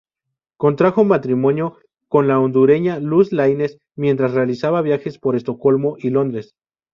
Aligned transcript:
Contrajo 0.57 1.03
matrimonio 1.03 1.77
con 2.07 2.27
la 2.27 2.39
hondureña 2.39 2.97
Luz 2.99 3.31
Laínez, 3.31 3.77
mientras 3.95 4.31
realizaba 4.31 4.81
viajes 4.81 5.19
por 5.19 5.35
Estocolmo 5.35 5.93
y 5.99 6.09
Londres. 6.09 6.55